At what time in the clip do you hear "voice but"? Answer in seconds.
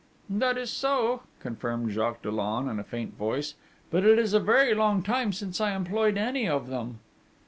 3.17-4.03